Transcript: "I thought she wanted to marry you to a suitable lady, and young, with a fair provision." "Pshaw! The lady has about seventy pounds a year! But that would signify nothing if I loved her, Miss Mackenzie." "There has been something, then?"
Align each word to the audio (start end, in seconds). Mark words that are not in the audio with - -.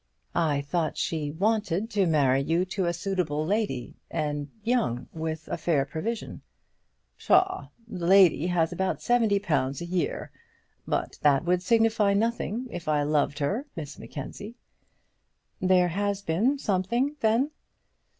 "I 0.33 0.61
thought 0.61 0.97
she 0.97 1.29
wanted 1.29 1.91
to 1.91 2.07
marry 2.07 2.41
you 2.41 2.65
to 2.65 2.85
a 2.87 2.91
suitable 2.91 3.45
lady, 3.45 3.97
and 4.09 4.49
young, 4.63 5.07
with 5.13 5.47
a 5.47 5.57
fair 5.57 5.85
provision." 5.85 6.41
"Pshaw! 7.19 7.67
The 7.87 8.07
lady 8.07 8.47
has 8.47 8.71
about 8.73 9.03
seventy 9.03 9.37
pounds 9.37 9.79
a 9.79 9.85
year! 9.85 10.31
But 10.87 11.19
that 11.21 11.45
would 11.45 11.61
signify 11.61 12.15
nothing 12.15 12.65
if 12.71 12.87
I 12.87 13.03
loved 13.03 13.37
her, 13.37 13.67
Miss 13.75 13.99
Mackenzie." 13.99 14.55
"There 15.59 15.89
has 15.89 16.23
been 16.23 16.57
something, 16.57 17.15
then?" 17.19 17.51